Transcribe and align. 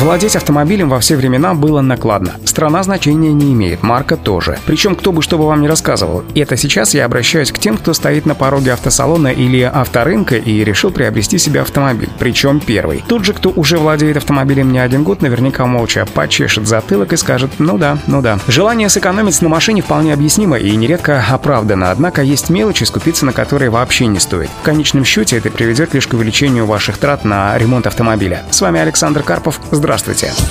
Владеть 0.00 0.34
автомобилем 0.34 0.88
во 0.88 0.98
все 0.98 1.14
времена 1.14 1.52
было 1.52 1.82
накладно. 1.82 2.32
Страна 2.46 2.82
значения 2.82 3.34
не 3.34 3.52
имеет, 3.52 3.82
марка 3.82 4.16
тоже. 4.16 4.58
Причем 4.64 4.96
кто 4.96 5.12
бы 5.12 5.20
что 5.20 5.36
бы 5.36 5.46
вам 5.46 5.60
ни 5.60 5.66
рассказывал. 5.66 6.24
Это 6.34 6.56
сейчас 6.56 6.94
я 6.94 7.04
обращаюсь 7.04 7.52
к 7.52 7.58
тем, 7.58 7.76
кто 7.76 7.92
стоит 7.92 8.24
на 8.24 8.34
пороге 8.34 8.72
автосалона 8.72 9.28
или 9.28 9.60
авторынка 9.60 10.36
и 10.36 10.64
решил 10.64 10.90
приобрести 10.90 11.36
себе 11.36 11.60
автомобиль. 11.60 12.08
Причем 12.18 12.60
первый. 12.60 13.04
Тот 13.06 13.26
же, 13.26 13.34
кто 13.34 13.50
уже 13.50 13.76
владеет 13.76 14.16
автомобилем 14.16 14.72
не 14.72 14.78
один 14.78 15.02
год, 15.02 15.20
наверняка 15.20 15.66
молча 15.66 16.06
почешет 16.14 16.66
затылок 16.66 17.12
и 17.12 17.18
скажет 17.18 17.50
«ну 17.58 17.76
да, 17.76 17.98
ну 18.06 18.22
да». 18.22 18.38
Желание 18.48 18.88
сэкономить 18.88 19.42
на 19.42 19.50
машине 19.50 19.82
вполне 19.82 20.14
объяснимо 20.14 20.56
и 20.56 20.74
нередко 20.76 21.22
оправдано, 21.28 21.90
однако 21.90 22.22
есть 22.22 22.48
мелочи, 22.48 22.84
скупиться 22.84 23.26
на 23.26 23.34
которые 23.34 23.68
вообще 23.68 24.06
не 24.06 24.18
стоит. 24.18 24.48
В 24.62 24.64
конечном 24.64 25.04
счете 25.04 25.36
это 25.36 25.50
приведет 25.50 25.92
лишь 25.92 26.06
к 26.06 26.14
увеличению 26.14 26.64
ваших 26.64 26.96
трат 26.96 27.26
на 27.26 27.58
ремонт 27.58 27.86
автомобиля. 27.86 28.44
С 28.50 28.62
вами 28.62 28.80
Александр 28.80 29.22
Карпов. 29.22 29.60
Здравствуйте. 29.70 29.89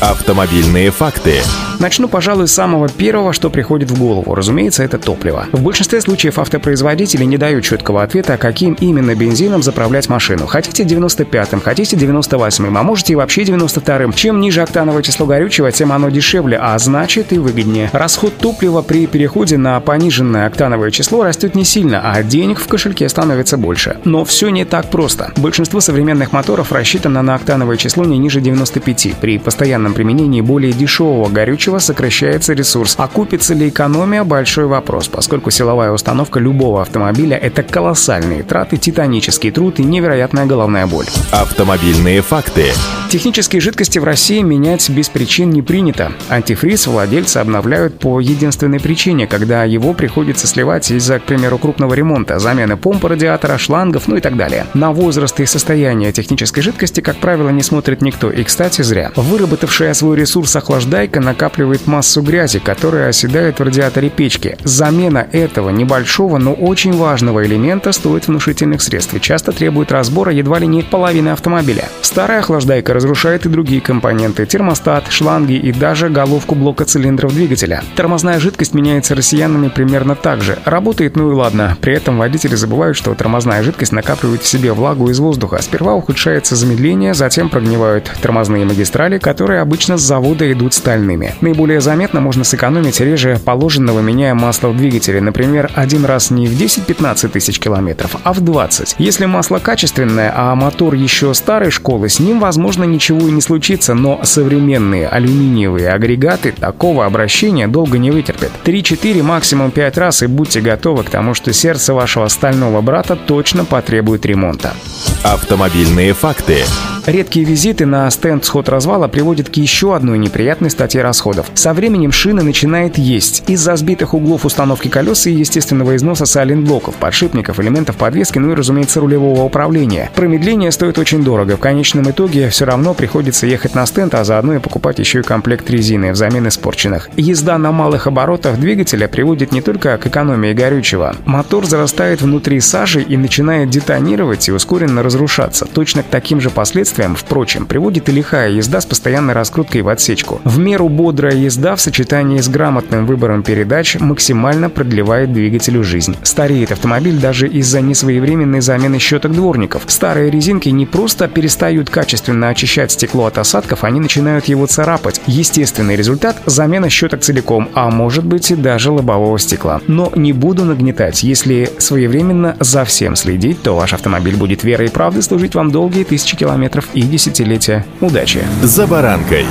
Автомобильные 0.00 0.90
факты. 0.90 1.40
Начну, 1.78 2.08
пожалуй, 2.08 2.48
с 2.48 2.52
самого 2.52 2.88
первого, 2.88 3.34
что 3.34 3.50
приходит 3.50 3.90
в 3.90 3.98
голову. 3.98 4.34
Разумеется, 4.34 4.82
это 4.82 4.98
топливо. 4.98 5.46
В 5.52 5.62
большинстве 5.62 6.00
случаев 6.00 6.38
автопроизводители 6.38 7.24
не 7.24 7.36
дают 7.36 7.62
четкого 7.62 8.02
ответа, 8.02 8.38
каким 8.38 8.72
именно 8.74 9.14
бензином 9.14 9.62
заправлять 9.62 10.08
машину. 10.08 10.46
Хотите 10.46 10.84
95-м, 10.84 11.60
хотите 11.60 11.96
98-м, 11.96 12.78
а 12.78 12.82
можете 12.82 13.12
и 13.12 13.16
вообще 13.16 13.42
92-м. 13.42 14.14
Чем 14.14 14.40
ниже 14.40 14.62
октановое 14.62 15.02
число 15.02 15.26
горючего, 15.26 15.70
тем 15.70 15.92
оно 15.92 16.08
дешевле, 16.08 16.56
а 16.56 16.78
значит 16.78 17.34
и 17.34 17.38
выгоднее. 17.38 17.90
Расход 17.92 18.38
топлива 18.38 18.80
при 18.80 19.06
переходе 19.06 19.58
на 19.58 19.78
пониженное 19.80 20.46
октановое 20.46 20.90
число 20.90 21.24
растет 21.24 21.54
не 21.54 21.64
сильно, 21.64 22.10
а 22.10 22.22
денег 22.22 22.58
в 22.58 22.68
кошельке 22.68 23.06
становится 23.08 23.58
больше. 23.58 23.98
Но 24.04 24.24
все 24.24 24.48
не 24.48 24.64
так 24.64 24.90
просто. 24.90 25.32
Большинство 25.36 25.80
современных 25.80 26.32
моторов 26.32 26.72
рассчитано 26.72 27.20
на 27.20 27.34
октановое 27.34 27.76
число 27.76 28.06
не 28.06 28.16
ниже 28.16 28.40
95. 28.40 29.20
При 29.26 29.38
постоянном 29.38 29.92
применении 29.92 30.40
более 30.40 30.72
дешевого 30.72 31.28
горючего 31.28 31.80
сокращается 31.80 32.52
ресурс. 32.52 32.94
Окупится 32.96 33.54
ли 33.54 33.70
экономия– 33.70 34.22
большой 34.24 34.66
вопрос, 34.66 35.08
поскольку 35.08 35.50
силовая 35.50 35.90
установка 35.90 36.38
любого 36.38 36.80
автомобиля– 36.80 37.36
это 37.42 37.64
колоссальные 37.64 38.44
траты, 38.44 38.76
титанический 38.76 39.50
труд 39.50 39.80
и 39.80 39.82
невероятная 39.82 40.46
головная 40.46 40.86
боль. 40.86 41.06
Автомобильные 41.32 42.22
факты. 42.22 42.66
Технические 43.10 43.60
жидкости 43.60 43.98
в 43.98 44.04
России 44.04 44.42
менять 44.42 44.88
без 44.90 45.08
причин 45.08 45.50
не 45.50 45.62
принято. 45.62 46.12
Антифриз 46.28 46.86
владельцы 46.86 47.38
обновляют 47.38 47.98
по 47.98 48.20
единственной 48.20 48.78
причине, 48.78 49.26
когда 49.26 49.64
его 49.64 49.92
приходится 49.92 50.46
сливать 50.46 50.90
из-за, 50.92 51.18
к 51.18 51.24
примеру, 51.24 51.58
крупного 51.58 51.94
ремонта, 51.94 52.38
замены 52.38 52.76
помпы 52.76 53.08
радиатора, 53.08 53.58
шлангов, 53.58 54.06
ну 54.06 54.16
и 54.16 54.20
так 54.20 54.36
далее. 54.36 54.66
На 54.74 54.92
возраст 54.92 55.38
и 55.40 55.46
состояние 55.46 56.12
технической 56.12 56.62
жидкости, 56.62 57.00
как 57.00 57.16
правило, 57.16 57.48
не 57.50 57.62
смотрит 57.62 58.02
никто, 58.02 58.30
и, 58.30 58.44
кстати, 58.44 58.82
зря. 58.82 59.12
Выработавшая 59.16 59.94
свой 59.94 60.18
ресурс 60.18 60.54
охлаждайка 60.56 61.20
накапливает 61.20 61.86
массу 61.86 62.20
грязи, 62.20 62.58
которая 62.58 63.08
оседает 63.08 63.58
в 63.58 63.62
радиаторе 63.62 64.10
печки. 64.10 64.58
Замена 64.62 65.26
этого 65.32 65.70
небольшого, 65.70 66.36
но 66.36 66.52
очень 66.52 66.92
важного 66.92 67.46
элемента 67.46 67.92
стоит 67.92 68.28
внушительных 68.28 68.82
средств 68.82 69.14
и 69.14 69.20
часто 69.20 69.52
требует 69.52 69.90
разбора 69.90 70.32
едва 70.32 70.58
ли 70.58 70.66
не 70.66 70.82
половины 70.82 71.30
автомобиля. 71.30 71.88
Старая 72.02 72.40
охлаждайка 72.40 72.92
разрушает 72.92 73.46
и 73.46 73.48
другие 73.48 73.80
компоненты– 73.80 74.44
термостат, 74.46 75.10
шланги 75.10 75.54
и 75.54 75.72
даже 75.72 76.10
головку 76.10 76.54
блока 76.54 76.84
цилиндров 76.84 77.32
двигателя. 77.32 77.82
Тормозная 77.94 78.38
жидкость 78.38 78.74
меняется 78.74 79.14
россиянами 79.14 79.68
примерно 79.68 80.14
так 80.14 80.42
же. 80.42 80.58
Работает, 80.66 81.16
ну 81.16 81.30
и 81.30 81.34
ладно. 81.34 81.76
При 81.80 81.94
этом 81.94 82.18
водители 82.18 82.54
забывают, 82.54 82.96
что 82.96 83.14
тормозная 83.14 83.62
жидкость 83.62 83.92
накапливает 83.92 84.42
в 84.42 84.46
себе 84.46 84.72
влагу 84.72 85.08
из 85.08 85.18
воздуха. 85.20 85.62
Сперва 85.62 85.94
ухудшается 85.94 86.54
замедление, 86.54 87.14
затем 87.14 87.48
прогнивают 87.48 88.10
тормозные 88.20 88.66
магистрали, 88.66 89.05
которые 89.18 89.60
обычно 89.60 89.96
с 89.96 90.02
завода 90.02 90.50
идут 90.52 90.74
стальными. 90.74 91.34
Наиболее 91.40 91.80
заметно 91.80 92.20
можно 92.20 92.44
сэкономить 92.44 93.00
реже 93.00 93.40
положенного, 93.44 94.00
меняя 94.00 94.34
масло 94.34 94.68
в 94.68 94.76
двигателе. 94.76 95.20
Например, 95.20 95.70
один 95.74 96.04
раз 96.04 96.30
не 96.30 96.46
в 96.46 96.52
10-15 96.52 97.28
тысяч 97.28 97.58
километров, 97.58 98.16
а 98.22 98.32
в 98.32 98.40
20. 98.40 98.96
Если 98.98 99.26
масло 99.26 99.58
качественное, 99.58 100.32
а 100.34 100.54
мотор 100.54 100.94
еще 100.94 101.32
старой 101.34 101.70
школы, 101.70 102.08
с 102.08 102.18
ним, 102.20 102.40
возможно, 102.40 102.84
ничего 102.84 103.28
и 103.28 103.30
не 103.30 103.40
случится, 103.40 103.94
но 103.94 104.20
современные 104.24 105.08
алюминиевые 105.08 105.90
агрегаты 105.90 106.52
такого 106.52 107.06
обращения 107.06 107.68
долго 107.68 107.98
не 107.98 108.10
вытерпят. 108.10 108.50
3-4, 108.64 109.22
максимум 109.22 109.70
5 109.70 109.98
раз 109.98 110.22
и 110.22 110.26
будьте 110.26 110.60
готовы 110.60 111.04
к 111.04 111.10
тому, 111.10 111.34
что 111.34 111.52
сердце 111.52 111.94
вашего 111.94 112.28
стального 112.28 112.80
брата 112.80 113.16
точно 113.16 113.64
потребует 113.64 114.26
ремонта. 114.26 114.74
Автомобильные 115.22 116.12
факты. 116.12 116.64
Редкие 117.06 117.46
визиты 117.46 117.86
на 117.86 118.10
стенд 118.10 118.44
сход 118.44 118.68
развала 118.86 119.08
приводят 119.08 119.50
к 119.50 119.56
еще 119.56 119.96
одной 119.96 120.16
неприятной 120.16 120.70
статье 120.70 121.02
расходов. 121.02 121.50
Со 121.54 121.74
временем 121.74 122.12
шина 122.12 122.44
начинает 122.44 122.98
есть. 122.98 123.42
Из-за 123.48 123.74
сбитых 123.74 124.14
углов 124.14 124.44
установки 124.44 124.86
колес 124.86 125.26
и 125.26 125.32
естественного 125.32 125.96
износа 125.96 126.24
сайлентблоков, 126.24 126.94
подшипников, 126.94 127.58
элементов 127.58 127.96
подвески, 127.96 128.38
ну 128.38 128.52
и, 128.52 128.54
разумеется, 128.54 129.00
рулевого 129.00 129.42
управления. 129.42 130.08
Промедление 130.14 130.70
стоит 130.70 131.00
очень 131.00 131.24
дорого. 131.24 131.56
В 131.56 131.60
конечном 131.60 132.08
итоге 132.08 132.48
все 132.48 132.64
равно 132.64 132.94
приходится 132.94 133.48
ехать 133.48 133.74
на 133.74 133.86
стенд, 133.86 134.14
а 134.14 134.22
заодно 134.22 134.54
и 134.54 134.60
покупать 134.60 135.00
еще 135.00 135.18
и 135.18 135.22
комплект 135.24 135.68
резины 135.68 136.12
взамен 136.12 136.46
испорченных. 136.46 137.10
Езда 137.16 137.58
на 137.58 137.72
малых 137.72 138.06
оборотах 138.06 138.56
двигателя 138.56 139.08
приводит 139.08 139.50
не 139.50 139.62
только 139.62 139.98
к 139.98 140.06
экономии 140.06 140.52
горючего. 140.52 141.16
Мотор 141.24 141.66
зарастает 141.66 142.22
внутри 142.22 142.60
сажи 142.60 143.02
и 143.02 143.16
начинает 143.16 143.68
детонировать 143.68 144.48
и 144.48 144.52
ускоренно 144.52 145.02
разрушаться. 145.02 145.66
Точно 145.66 146.04
к 146.04 146.06
таким 146.06 146.40
же 146.40 146.50
последствиям 146.50 147.16
впрочем, 147.16 147.66
приводит 147.66 148.08
и 148.08 148.12
лихая 148.12 148.50
езда 148.76 148.80
с 148.80 148.86
постоянной 148.86 149.34
раскруткой 149.34 149.82
в 149.82 149.88
отсечку. 149.88 150.40
В 150.44 150.58
меру 150.58 150.88
бодрая 150.88 151.34
езда 151.34 151.76
в 151.76 151.80
сочетании 151.80 152.40
с 152.40 152.48
грамотным 152.48 153.06
выбором 153.06 153.42
передач 153.42 153.96
максимально 153.98 154.68
продлевает 154.68 155.32
двигателю 155.32 155.82
жизнь. 155.82 156.16
Стареет 156.22 156.72
автомобиль 156.72 157.18
даже 157.18 157.48
из-за 157.48 157.80
несвоевременной 157.80 158.60
замены 158.60 158.98
щеток 158.98 159.32
дворников. 159.32 159.82
Старые 159.86 160.30
резинки 160.30 160.68
не 160.68 160.86
просто 160.86 161.28
перестают 161.28 161.90
качественно 161.90 162.48
очищать 162.48 162.92
стекло 162.92 163.26
от 163.26 163.38
осадков, 163.38 163.84
они 163.84 164.00
начинают 164.00 164.46
его 164.46 164.66
царапать. 164.66 165.20
Естественный 165.26 165.96
результат– 165.96 166.36
замена 166.46 166.90
щеток 166.90 167.20
целиком, 167.20 167.68
а 167.74 167.90
может 167.90 168.24
быть 168.24 168.50
и 168.50 168.56
даже 168.56 168.90
лобового 168.90 169.38
стекла. 169.38 169.80
Но 169.86 170.12
не 170.14 170.32
буду 170.32 170.64
нагнетать. 170.64 171.22
Если 171.22 171.70
своевременно 171.78 172.56
за 172.60 172.84
всем 172.84 173.16
следить, 173.16 173.62
то 173.62 173.76
ваш 173.76 173.94
автомобиль 173.94 174.36
будет 174.36 174.64
верой 174.64 174.88
и 174.88 174.90
правдой 174.90 175.22
служить 175.22 175.54
вам 175.54 175.70
долгие 175.70 176.04
тысячи 176.04 176.36
километров 176.36 176.88
и 176.94 177.02
десятилетия. 177.02 177.84
Удачи! 178.00 178.42
«За 178.66 178.84
баранкой». 178.84 179.46